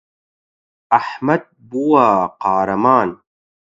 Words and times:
ئەحمەد 0.93 1.43
بووە 1.69 2.07
قارەمان. 2.43 3.09